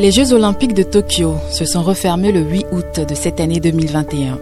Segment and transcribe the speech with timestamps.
[0.00, 4.38] Les Jeux olympiques de Tokyo se sont refermés le 8 août de cette année 2021.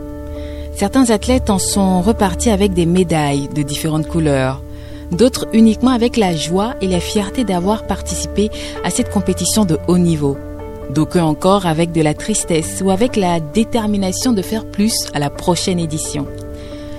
[0.77, 4.63] Certains athlètes en sont repartis avec des médailles de différentes couleurs,
[5.11, 8.51] d'autres uniquement avec la joie et la fierté d'avoir participé
[8.85, 10.37] à cette compétition de haut niveau.
[10.95, 15.29] D'aucuns encore avec de la tristesse ou avec la détermination de faire plus à la
[15.29, 16.25] prochaine édition.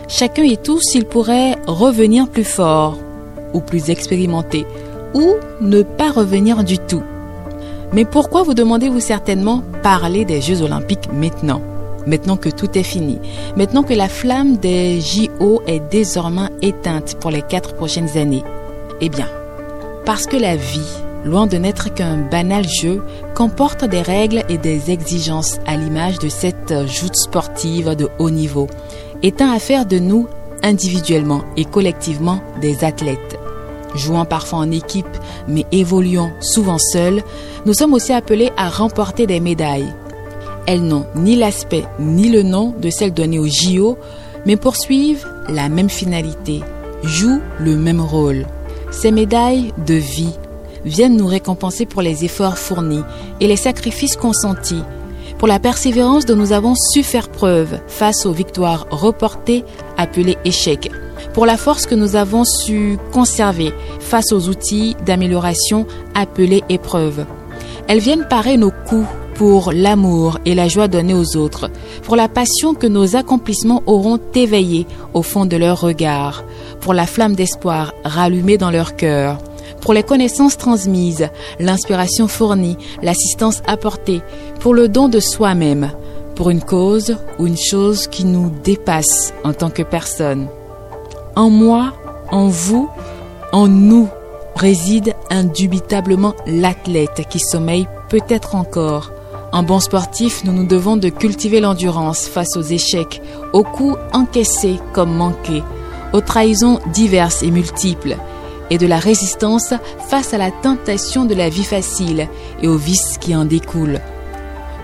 [0.09, 2.97] Chacun et tous, il pourrait revenir plus fort
[3.53, 4.65] ou plus expérimenté
[5.13, 7.03] ou ne pas revenir du tout.
[7.93, 11.61] Mais pourquoi vous demandez-vous certainement parler des Jeux olympiques maintenant
[12.05, 13.19] Maintenant que tout est fini,
[13.57, 18.43] maintenant que la flamme des JO est désormais éteinte pour les quatre prochaines années?
[19.01, 19.27] Eh bien,
[20.05, 23.03] parce que la vie, loin de n'être qu'un banal jeu,
[23.35, 28.67] comporte des règles et des exigences à l'image de cette joute sportive de haut niveau,
[29.23, 30.27] étant à faire de nous
[30.63, 33.38] individuellement et collectivement des athlètes.
[33.95, 35.17] Jouant parfois en équipe,
[35.47, 37.23] mais évoluant souvent seuls,
[37.65, 39.93] nous sommes aussi appelés à remporter des médailles.
[40.67, 43.97] Elles n'ont ni l'aspect ni le nom de celles données au JO,
[44.45, 46.61] mais poursuivent la même finalité,
[47.03, 48.45] jouent le même rôle.
[48.91, 50.35] Ces médailles de vie
[50.85, 53.03] viennent nous récompenser pour les efforts fournis
[53.39, 54.83] et les sacrifices consentis,
[55.37, 59.63] pour la persévérance dont nous avons su faire preuve face aux victoires reportées
[59.97, 60.91] appelées échecs,
[61.39, 63.71] pour la force que nous avons su conserver
[64.01, 67.25] face aux outils d'amélioration appelés épreuves.
[67.87, 71.71] Elles viennent parer nos coups pour l'amour et la joie donnée aux autres,
[72.03, 76.43] pour la passion que nos accomplissements auront éveillée au fond de leur regard,
[76.81, 79.37] pour la flamme d'espoir rallumée dans leur cœur,
[79.79, 84.19] pour les connaissances transmises, l'inspiration fournie, l'assistance apportée,
[84.59, 85.89] pour le don de soi-même,
[86.35, 90.49] pour une cause ou une chose qui nous dépasse en tant que personne.
[91.39, 91.93] En moi,
[92.31, 92.89] en vous,
[93.53, 94.09] en nous
[94.57, 99.13] réside indubitablement l'athlète qui sommeille peut-être encore.
[99.53, 103.21] En bon sportif, nous nous devons de cultiver l'endurance face aux échecs,
[103.53, 105.63] aux coups encaissés comme manqués,
[106.11, 108.17] aux trahisons diverses et multiples,
[108.69, 109.73] et de la résistance
[110.09, 112.27] face à la tentation de la vie facile
[112.61, 114.01] et aux vices qui en découlent.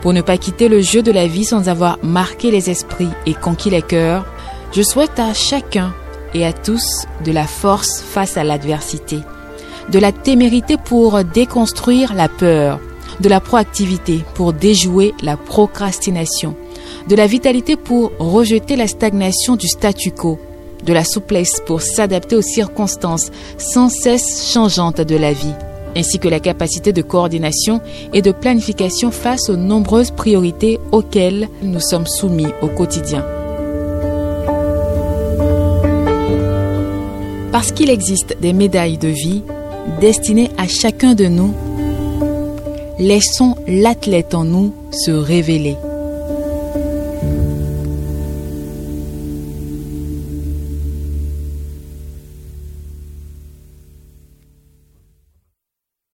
[0.02, 3.34] Pour ne pas quitter le jeu de la vie sans avoir marqué les esprits et
[3.34, 4.26] conquis les cœurs,
[4.72, 5.94] je souhaite à chacun
[6.36, 9.20] et à tous de la force face à l'adversité,
[9.90, 12.80] de la témérité pour déconstruire la peur,
[13.22, 16.56] de la proactivité pour déjouer la procrastination,
[17.08, 20.38] de la vitalité pour rejeter la stagnation du statu quo,
[20.86, 25.56] de la souplesse pour s'adapter aux circonstances sans cesse changeantes de la vie,
[25.96, 27.80] ainsi que la capacité de coordination
[28.14, 33.26] et de planification face aux nombreuses priorités auxquelles nous sommes soumis au quotidien.
[37.56, 39.42] Parce qu'il existe des médailles de vie
[40.02, 41.54] destinées à chacun de nous,
[43.00, 45.78] laissons l'athlète en nous se révéler.